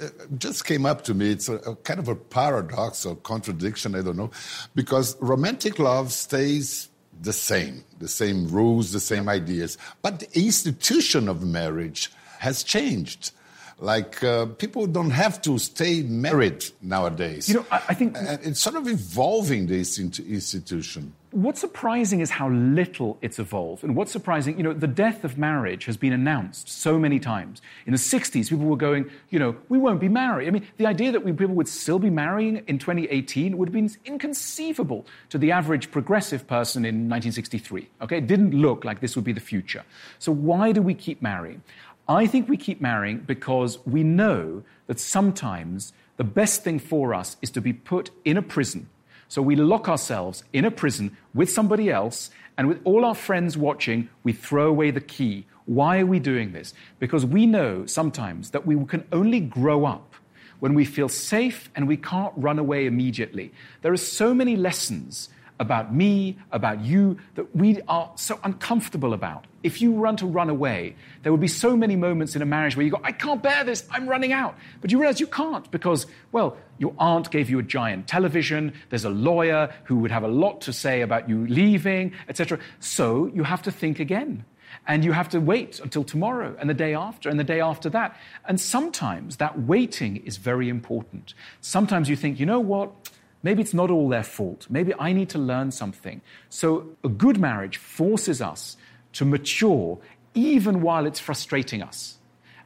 [0.00, 1.30] It just came up to me.
[1.30, 4.32] It's a, a kind of a paradox or contradiction, I don't know,
[4.74, 6.90] because romantic love stays
[7.22, 9.78] the same, the same rules, the same ideas.
[10.02, 13.32] But the institution of marriage has changed.
[13.80, 17.48] Like uh, people don't have to stay married nowadays.
[17.48, 21.14] You know, I, I think and it's sort of evolving this institution.
[21.30, 23.84] What's surprising is how little it's evolved.
[23.84, 27.62] And what's surprising, you know, the death of marriage has been announced so many times.
[27.86, 30.48] In the 60s, people were going, you know, we won't be married.
[30.48, 33.72] I mean, the idea that we, people would still be marrying in 2018 would have
[33.72, 37.88] been inconceivable to the average progressive person in 1963.
[38.02, 38.18] Okay?
[38.18, 39.84] It didn't look like this would be the future.
[40.18, 41.62] So why do we keep marrying?
[42.10, 47.36] I think we keep marrying because we know that sometimes the best thing for us
[47.40, 48.88] is to be put in a prison.
[49.28, 53.56] So we lock ourselves in a prison with somebody else, and with all our friends
[53.56, 55.46] watching, we throw away the key.
[55.66, 56.74] Why are we doing this?
[56.98, 60.16] Because we know sometimes that we can only grow up
[60.58, 63.52] when we feel safe and we can't run away immediately.
[63.82, 65.28] There are so many lessons
[65.60, 69.46] about me, about you, that we are so uncomfortable about.
[69.62, 72.76] If you run to run away, there would be so many moments in a marriage
[72.76, 74.56] where you go, I can't bear this, I'm running out.
[74.80, 79.04] But you realize you can't because, well, your aunt gave you a giant television, there's
[79.04, 82.58] a lawyer who would have a lot to say about you leaving, etc.
[82.80, 84.46] So you have to think again.
[84.86, 87.90] And you have to wait until tomorrow and the day after and the day after
[87.90, 88.16] that.
[88.46, 91.34] And sometimes that waiting is very important.
[91.60, 92.99] Sometimes you think, you know what?
[93.42, 94.66] Maybe it's not all their fault.
[94.68, 96.20] Maybe I need to learn something.
[96.48, 98.76] So, a good marriage forces us
[99.14, 99.98] to mature
[100.34, 102.18] even while it's frustrating us.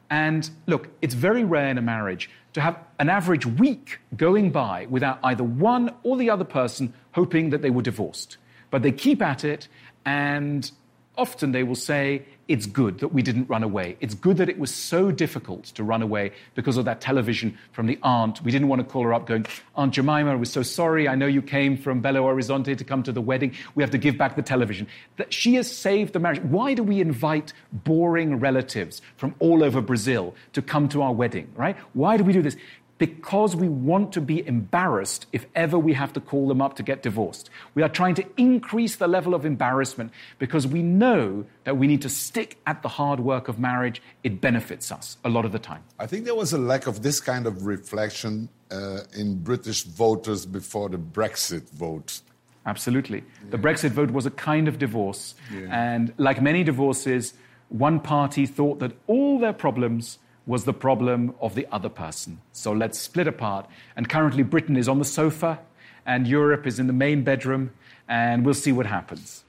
[0.09, 4.85] And look, it's very rare in a marriage to have an average week going by
[4.89, 8.37] without either one or the other person hoping that they were divorced.
[8.69, 9.67] But they keep at it,
[10.05, 10.69] and
[11.17, 13.97] often they will say, it's good that we didn't run away.
[13.99, 17.87] It's good that it was so difficult to run away because of that television from
[17.87, 18.41] the aunt.
[18.43, 21.07] We didn't want to call her up going, Aunt Jemima, we're so sorry.
[21.07, 23.53] I know you came from Belo Horizonte to come to the wedding.
[23.73, 24.87] We have to give back the television.
[25.17, 26.41] That she has saved the marriage.
[26.41, 31.51] Why do we invite boring relatives from all over Brazil to come to our wedding,
[31.55, 31.75] right?
[31.93, 32.55] Why do we do this?
[32.97, 36.83] Because we want to be embarrassed if ever we have to call them up to
[36.83, 37.49] get divorced.
[37.73, 42.01] We are trying to increase the level of embarrassment because we know that we need
[42.03, 44.01] to stick at the hard work of marriage.
[44.23, 45.83] It benefits us a lot of the time.
[45.99, 50.45] I think there was a lack of this kind of reflection uh, in British voters
[50.45, 52.21] before the Brexit vote.
[52.65, 53.17] Absolutely.
[53.17, 53.51] Yeah.
[53.51, 55.35] The Brexit vote was a kind of divorce.
[55.53, 55.67] Yeah.
[55.69, 57.33] And like many divorces,
[57.69, 62.39] one party thought that all their problems was the problem of the other person.
[62.51, 63.67] So let's split apart.
[63.95, 65.59] And currently, Britain is on the sofa,
[66.05, 67.71] and Europe is in the main bedroom,
[68.07, 69.43] and we'll see what happens.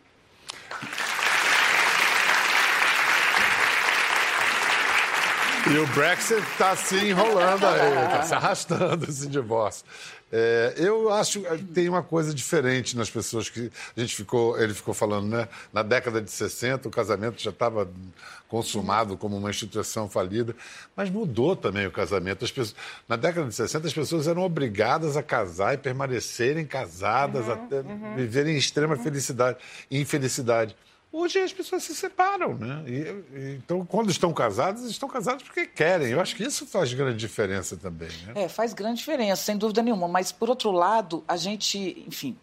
[5.68, 9.84] E o Brexit está se enrolando aí, está se arrastando esse divórcio.
[10.38, 14.74] É, eu acho que tem uma coisa diferente nas pessoas que a gente ficou, ele
[14.74, 15.48] ficou falando, né?
[15.72, 17.88] Na década de 60, o casamento já estava
[18.46, 20.54] consumado como uma instituição falida,
[20.94, 22.44] mas mudou também o casamento.
[22.44, 22.76] As pessoas,
[23.08, 27.80] na década de 60, as pessoas eram obrigadas a casar e permanecerem casadas, uhum, até
[27.80, 28.16] uhum.
[28.16, 29.56] viverem em extrema felicidade
[29.90, 30.76] e infelicidade.
[31.18, 32.84] Hoje as pessoas se separam, né?
[32.86, 32.92] E,
[33.34, 36.08] e, então, quando estão casadas, estão casadas porque querem.
[36.08, 38.34] Eu acho que isso faz grande diferença também, né?
[38.34, 40.06] É, faz grande diferença, sem dúvida nenhuma.
[40.06, 42.36] Mas, por outro lado, a gente, enfim,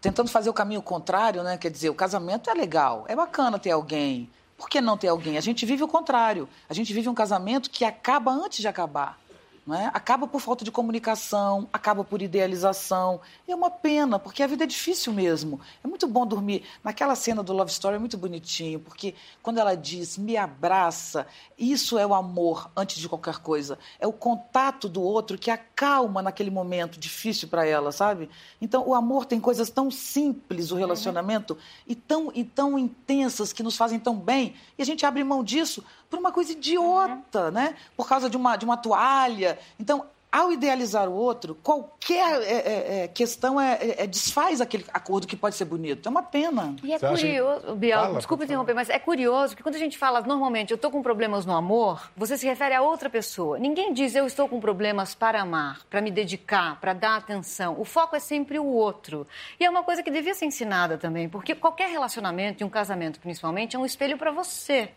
[0.00, 1.58] tentando fazer o caminho contrário, né?
[1.58, 4.30] Quer dizer, o casamento é legal, é bacana ter alguém.
[4.56, 5.36] Por que não ter alguém?
[5.36, 6.48] A gente vive o contrário.
[6.70, 9.20] A gente vive um casamento que acaba antes de acabar.
[9.66, 9.90] Não é?
[9.92, 13.20] acaba por falta de comunicação, acaba por idealização.
[13.48, 15.60] E é uma pena, porque a vida é difícil mesmo.
[15.82, 16.62] É muito bom dormir.
[16.84, 21.26] Naquela cena do Love Story é muito bonitinho, porque quando ela diz me abraça,
[21.58, 23.76] isso é o amor antes de qualquer coisa.
[23.98, 28.30] É o contato do outro que acalma naquele momento difícil para ela, sabe?
[28.60, 31.60] Então, o amor tem coisas tão simples, o relacionamento, uhum.
[31.88, 35.42] e, tão, e tão intensas que nos fazem tão bem, e a gente abre mão
[35.42, 35.84] disso
[36.16, 37.50] por uma coisa idiota, uhum.
[37.50, 37.74] né?
[37.96, 39.58] Por causa de uma, de uma toalha.
[39.78, 44.84] Então, ao idealizar o outro, qualquer é, é, é questão é, é, é, desfaz aquele
[44.92, 46.06] acordo que pode ser bonito.
[46.06, 46.74] É uma pena.
[46.82, 49.96] E é Você curioso, Biel, fala, desculpa interromper, mas é curioso que quando a gente
[49.96, 53.58] fala normalmente eu estou com problemas no amor, você se refere a outra pessoa.
[53.58, 57.78] Ninguém diz eu estou com problemas para amar, para me dedicar, para dar atenção.
[57.78, 59.26] O foco é sempre o outro.
[59.60, 63.20] E é uma coisa que devia ser ensinada também, porque qualquer relacionamento, e um casamento
[63.20, 64.90] principalmente, é um espelho para você.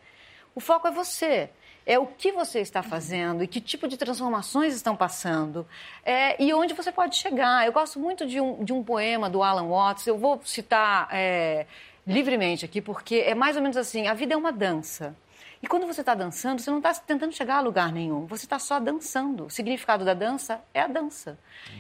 [0.60, 1.50] O foco é você
[1.86, 5.66] é o que você está fazendo e que tipo de transformações estão passando
[6.04, 7.66] é, e onde você pode chegar.
[7.66, 11.66] Eu gosto muito de um, de um poema do Alan Watts, eu vou citar é,
[12.06, 15.16] livremente aqui, porque é mais ou menos assim: a vida é uma dança.
[15.64, 18.60] E quando você está dançando, você não está tentando chegar a lugar nenhum, você está
[18.60, 19.46] só dançando.
[19.46, 21.40] O significado da dança é a dança.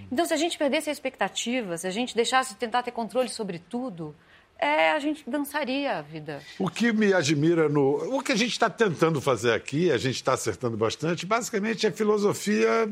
[0.09, 3.27] Então, se a gente perdesse a expectativa, se a gente deixasse de tentar ter controle
[3.27, 4.15] sobre tudo,
[4.59, 6.41] é, a gente dançaria a vida.
[6.57, 8.17] O que me admira no.
[8.17, 11.91] O que a gente está tentando fazer aqui, a gente está acertando bastante, basicamente é
[11.91, 12.89] filosofia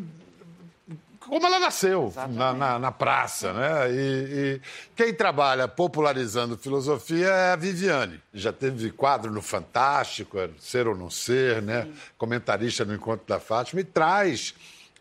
[1.28, 3.92] como ela nasceu, na, na, na, praça, né?
[3.92, 4.62] E, e,
[4.96, 8.22] quem trabalha popularizando filosofia é a Viviane.
[8.34, 11.84] Já teve quadro no Fantástico, é Ser ou Não Ser, né?
[11.84, 11.94] Sim.
[12.18, 14.56] Comentarista no Encontro da Fátima, e traz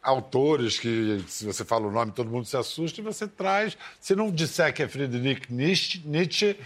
[0.07, 3.77] autores que, se você fala o nome, todo mundo se assusta, e você traz.
[4.01, 6.57] Se não disser que é Friedrich Nietzsche,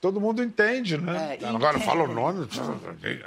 [0.00, 1.38] todo mundo entende, né?
[1.40, 2.46] É, Agora fala o nome.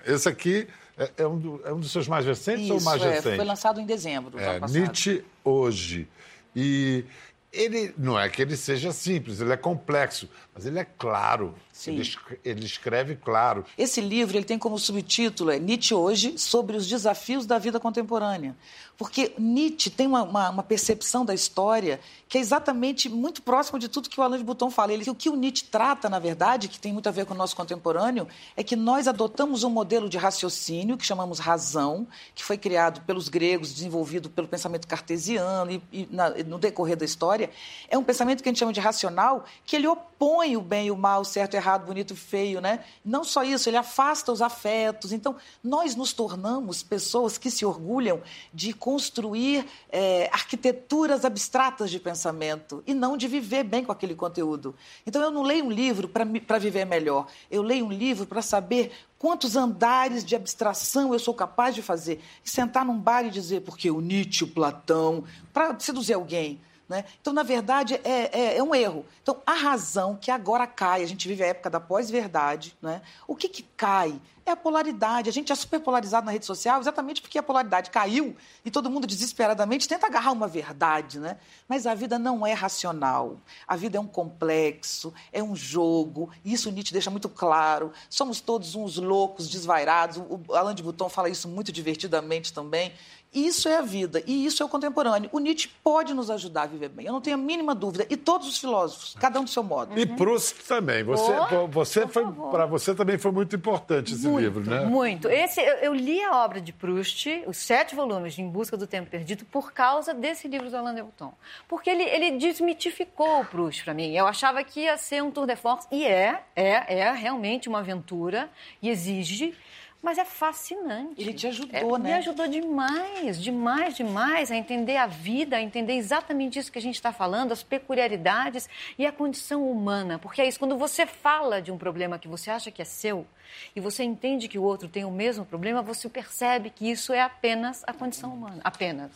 [0.06, 3.02] Esse aqui é, é, um, do, é um dos seus mais recentes Isso, ou mais
[3.02, 3.36] é, recente?
[3.36, 4.40] Foi lançado em dezembro.
[4.40, 6.08] É, Nietzsche hoje.
[6.56, 7.04] E
[7.52, 11.56] ele não é que ele seja simples, ele é complexo, mas ele é claro.
[11.88, 12.08] Ele,
[12.46, 13.66] ele, escreve claro.
[13.76, 18.56] Esse livro ele tem como subtítulo é Nietzsche hoje sobre os desafios da vida contemporânea.
[18.96, 23.90] Porque Nietzsche tem uma, uma, uma, percepção da história que é exatamente muito próxima de
[23.90, 24.94] tudo que o Alain de Botton fala.
[24.94, 27.38] Ele, o que o Nietzsche trata, na verdade, que tem muito a ver com o
[27.38, 32.58] nosso contemporâneo, é que nós adotamos um modelo de raciocínio que chamamos razão, que foi
[32.58, 37.50] criado pelos gregos, desenvolvido pelo pensamento cartesiano e, e na, no decorrer da história.
[37.90, 40.92] É um pensamento que a gente chama de racional, que ele opõe o bem e
[40.92, 42.84] o mal, certo errado, bonito e feio, né?
[43.04, 45.12] Não só isso, ele afasta os afetos.
[45.12, 48.22] Então, nós nos tornamos pessoas que se orgulham
[48.54, 54.76] de construir é, arquiteturas abstratas de pensamento e não de viver bem com aquele conteúdo.
[55.06, 58.92] Então, eu não leio um livro para viver melhor, eu leio um livro para saber
[59.18, 62.22] quantos andares de abstração eu sou capaz de fazer.
[62.46, 66.60] E sentar num bar e dizer, porque o Nietzsche, o Platão, para seduzir alguém.
[66.94, 67.06] Né?
[67.20, 69.04] Então, na verdade, é, é, é, um erro.
[69.24, 73.02] Então, a razão que agora cai, a gente vive a época da pós-verdade, né?
[73.28, 74.22] o que, que cai?
[74.46, 75.28] É a polaridade.
[75.28, 78.92] A gente é super polarizado na rede social exatamente porque a polaridade caiu e todo
[78.92, 81.18] mundo desesperadamente tenta agarrar uma verdade.
[81.18, 81.38] Né?
[81.68, 83.38] Mas a vida não é racional.
[83.68, 86.30] A vida é um complexo, é um jogo.
[86.46, 87.92] Isso Nietzsche deixa muito claro.
[88.08, 90.18] Somos todos uns loucos, desvairados.
[90.18, 92.94] O Alain de Botton fala isso muito divertidamente também.
[93.34, 95.30] Isso é a vida e isso é o contemporâneo.
[95.32, 98.06] O Nietzsche pode nos ajudar a viver bem, eu não tenho a mínima dúvida.
[98.10, 99.98] E todos os filósofos, cada um do seu modo.
[99.98, 101.04] E Proust também.
[101.04, 104.86] Você, oh, você foi para você também foi muito importante esse muito, livro, né?
[104.86, 105.28] Muito.
[105.30, 108.86] Esse eu, eu, li a obra de Proust, os sete volumes de Em Busca do
[108.86, 111.34] Tempo Perdido, por causa desse livro do Alain de Botton.
[111.68, 114.16] Porque ele, ele desmitificou o Proust para mim.
[114.16, 117.80] Eu achava que ia ser um tour de force e é, é, é realmente uma
[117.80, 118.50] aventura
[118.82, 119.56] e exige
[120.04, 121.22] mas é fascinante.
[121.22, 122.10] Ele te ajudou, é, né?
[122.10, 126.82] Me ajudou demais, demais, demais a entender a vida, a entender exatamente isso que a
[126.82, 128.68] gente está falando, as peculiaridades
[129.00, 130.20] e a condição humana.
[130.20, 133.26] Porque é isso, quando você fala de um problema que você acha que é seu
[133.74, 137.22] e você entende que o outro tem o mesmo problema, você percebe que isso é
[137.22, 138.60] apenas a condição humana.
[138.62, 139.10] Apenas.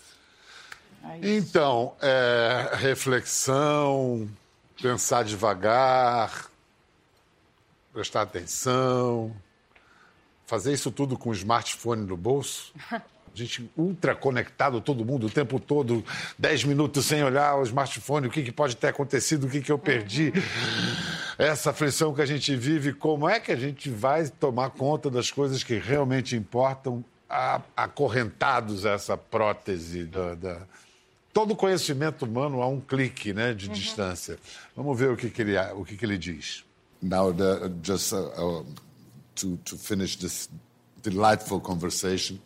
[1.04, 4.30] É então, é, reflexão,
[4.82, 6.50] pensar devagar,
[7.92, 9.36] prestar atenção
[10.48, 12.74] fazer isso tudo com o smartphone no bolso.
[12.90, 13.02] A
[13.34, 16.04] gente ultra conectado, todo mundo, o tempo todo,
[16.40, 19.72] 10 minutos sem olhar o smartphone, o que, que pode ter acontecido, o que, que
[19.72, 20.34] eu perdi.
[21.38, 25.30] Essa aflição que a gente vive, como é que a gente vai tomar conta das
[25.30, 27.06] coisas que realmente importam,
[27.76, 30.62] acorrentados a essa prótese da, da...
[31.32, 33.74] Todo conhecimento humano a um clique né, de uhum.
[33.74, 34.40] distância.
[34.76, 36.64] Vamos ver o que, que, ele, o que, que ele diz.
[37.00, 38.66] Now, the, just uh, uh
[39.38, 40.50] to, to finish this
[41.02, 42.40] delightful conversation,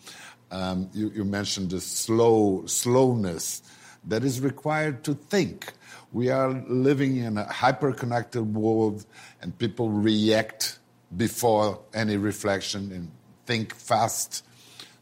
[0.51, 3.61] Um, you, you mentioned the slow slowness
[4.09, 5.71] that is required to think.
[6.11, 9.05] We are living in a hyper-connected world,
[9.41, 10.79] and people react
[11.15, 13.07] before any reflection and
[13.45, 14.43] think fast.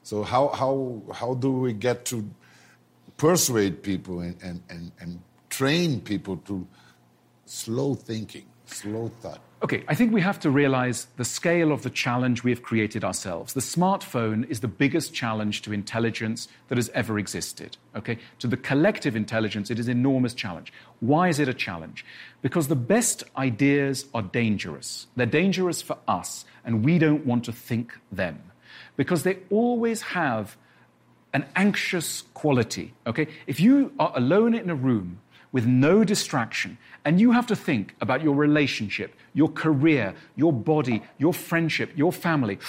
[0.03, 2.21] So how how how do we get to
[3.17, 5.19] persuade people and, and, and, and
[5.49, 6.67] train people to
[7.45, 9.41] slow thinking, slow thought?
[9.61, 13.03] Okay, I think we have to realize the scale of the challenge we have created
[13.03, 13.53] ourselves.
[13.53, 17.75] The smartphone is the biggest challenge to intelligence that has ever existed.
[17.93, 20.71] Okay, to the collective intelligence, it is an enormous challenge.
[21.01, 22.05] Why is it a challenge?
[22.41, 25.07] Because the best ideas are dangerous.
[25.17, 28.41] They're dangerous for us, and we don't want to think them
[28.95, 30.55] because they always have
[31.33, 32.93] an anxious quality.
[33.05, 35.19] Okay, if you are alone in a room
[35.51, 41.01] with no distraction, and you have to think about your relationship, your career, your body,
[41.17, 42.59] your friendship, your family,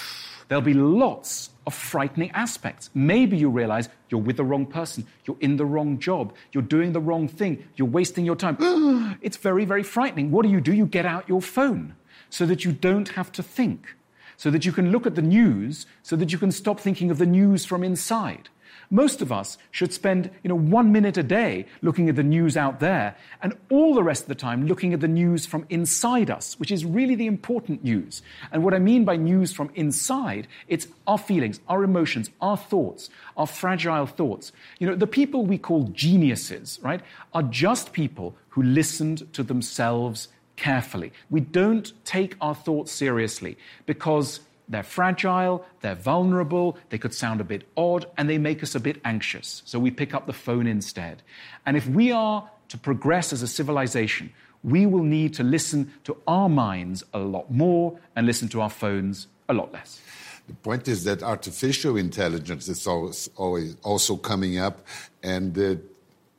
[0.47, 2.89] there'll be lots of frightening aspects.
[2.93, 6.93] Maybe you realize you're with the wrong person, you're in the wrong job, you're doing
[6.93, 8.57] the wrong thing, you're wasting your time.
[9.21, 10.31] it's very, very frightening.
[10.31, 10.73] What do you do?
[10.73, 11.95] You get out your phone
[12.29, 13.95] so that you don't have to think,
[14.37, 17.17] so that you can look at the news, so that you can stop thinking of
[17.17, 18.49] the news from inside.
[18.93, 22.57] Most of us should spend, you know, one minute a day looking at the news
[22.57, 26.29] out there and all the rest of the time looking at the news from inside
[26.29, 28.21] us, which is really the important news.
[28.51, 33.09] And what I mean by news from inside, it's our feelings, our emotions, our thoughts,
[33.37, 34.51] our fragile thoughts.
[34.77, 37.01] You know, the people we call geniuses, right,
[37.33, 40.27] are just people who listened to themselves
[40.57, 41.13] carefully.
[41.29, 44.41] We don't take our thoughts seriously because
[44.71, 48.79] they're fragile, they're vulnerable, they could sound a bit odd, and they make us a
[48.79, 49.61] bit anxious.
[49.65, 51.21] So we pick up the phone instead.
[51.65, 56.15] And if we are to progress as a civilization, we will need to listen to
[56.25, 60.01] our minds a lot more and listen to our phones a lot less.
[60.47, 64.85] The point is that artificial intelligence is always, always also coming up,
[65.21, 65.75] and uh,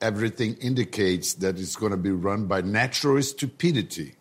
[0.00, 4.14] everything indicates that it's going to be run by natural stupidity.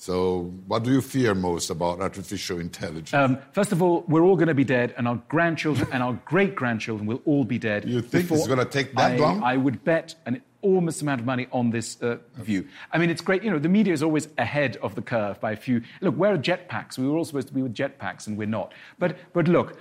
[0.00, 3.12] So, what do you fear most about artificial intelligence?
[3.12, 6.12] Um, first of all, we're all going to be dead, and our grandchildren and our
[6.24, 7.84] great grandchildren will all be dead.
[7.84, 9.42] You think it's going to take that I, long?
[9.42, 12.68] I would bet an enormous amount of money on this uh, view.
[12.92, 13.42] I mean, it's great.
[13.42, 15.82] You know, the media is always ahead of the curve by a few.
[16.00, 16.96] Look, where are jetpacks?
[16.96, 18.74] We were all supposed to be with jetpacks, and we're not.
[19.00, 19.80] But, but look,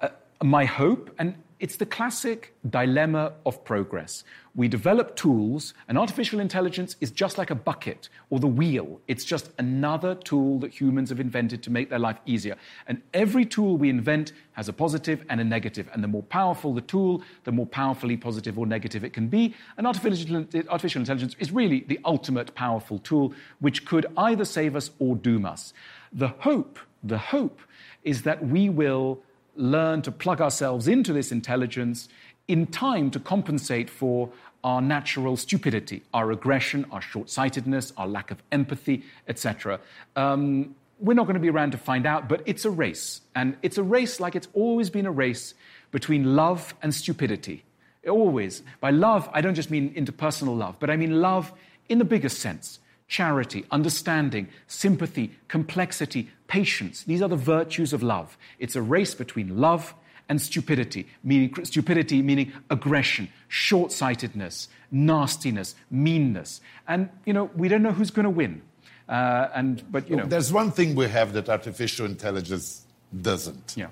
[0.00, 0.08] uh,
[0.42, 4.24] my hope, and it's the classic dilemma of progress.
[4.56, 9.00] We develop tools, and artificial intelligence is just like a bucket or the wheel.
[9.06, 12.56] It's just another tool that humans have invented to make their life easier.
[12.88, 15.88] And every tool we invent has a positive and a negative.
[15.92, 19.54] And the more powerful the tool, the more powerfully positive or negative it can be.
[19.78, 24.90] And artificial, artificial intelligence is really the ultimate powerful tool, which could either save us
[24.98, 25.72] or doom us.
[26.12, 27.60] The hope, the hope
[28.02, 29.22] is that we will
[29.56, 32.08] learn to plug ourselves into this intelligence
[32.48, 34.30] in time to compensate for
[34.64, 39.80] our natural stupidity, our aggression, our short sightedness, our lack of empathy, etc.
[40.16, 43.22] Um, we're not going to be around to find out, but it's a race.
[43.34, 45.54] And it's a race like it's always been a race
[45.90, 47.64] between love and stupidity.
[48.08, 48.62] Always.
[48.80, 51.52] By love, I don't just mean interpersonal love, but I mean love
[51.88, 52.78] in the biggest sense
[53.12, 57.04] charity, understanding, sympathy, complexity, patience.
[57.04, 58.38] These are the virtues of love.
[58.58, 59.94] It's a race between love
[60.30, 66.62] and stupidity, meaning stupidity meaning aggression, short-sightedness, nastiness, meanness.
[66.88, 68.62] And you know, we don't know who's going to win.
[69.06, 72.86] Uh, and but you know, there's one thing we have that artificial intelligence
[73.20, 73.74] doesn't.
[73.76, 73.88] Yeah.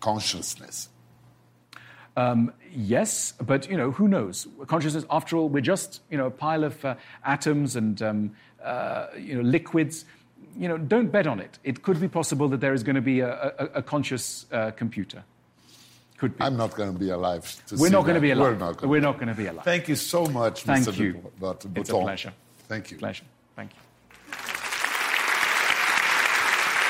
[0.00, 0.88] Consciousness.
[2.16, 4.46] Um, yes, but you know, who knows?
[4.66, 6.94] Consciousness, after all, we're just you know a pile of uh,
[7.24, 8.30] atoms and um,
[8.62, 10.04] uh, you know liquids.
[10.58, 11.58] You know, don't bet on it.
[11.64, 14.70] It could be possible that there is going to be a, a, a conscious uh,
[14.72, 15.24] computer.
[16.18, 16.44] Could be.
[16.44, 17.44] I'm not going to be alive.
[17.68, 18.52] To we're not going to be alive.
[18.52, 18.90] We're not going.
[18.90, 19.64] We're not going to be alive.
[19.64, 20.98] Thank you so much, Thank Mr.
[20.98, 21.32] you.
[21.40, 21.72] Botton.
[21.74, 22.32] It's a pleasure.
[22.68, 22.98] Thank you.
[22.98, 23.24] Pleasure.
[23.56, 23.78] Thank you.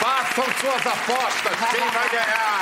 [0.02, 1.70] Façam suas apostas.
[1.70, 2.61] Quem vai ganhar?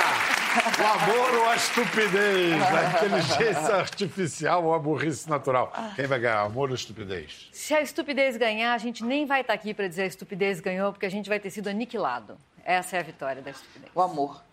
[0.51, 2.61] O amor ou a estupidez?
[2.61, 5.71] A inteligência artificial ou a burrice natural?
[5.95, 7.47] Quem vai ganhar, amor ou estupidez?
[7.53, 10.91] Se a estupidez ganhar, a gente nem vai estar aqui para dizer a estupidez ganhou,
[10.91, 12.37] porque a gente vai ter sido aniquilado.
[12.65, 13.91] Essa é a vitória da estupidez.
[13.95, 14.43] O amor.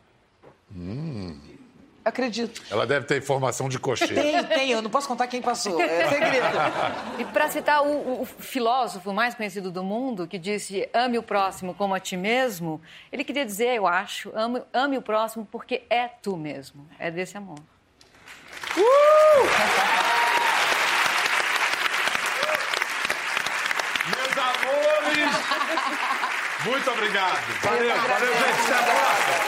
[0.75, 1.58] Hum.
[2.09, 2.63] Acredito.
[2.71, 4.15] Ela deve ter informação de cocheiro.
[4.15, 4.71] Tem, tem.
[4.71, 5.79] Eu não posso contar quem passou.
[5.81, 6.47] É segredo.
[7.19, 11.75] E para citar o, o, filósofo mais conhecido do mundo, que disse ame o próximo
[11.75, 12.81] como a ti mesmo,
[13.13, 16.89] ele queria dizer, eu acho, ame, ame o próximo porque é tu mesmo.
[16.99, 17.59] É desse amor.
[18.77, 18.83] Uh!
[24.09, 25.35] Meus amores,
[26.65, 27.39] muito obrigado.
[27.63, 28.73] Valeu, valeu, gente.
[28.73, 29.48] Até a próxima.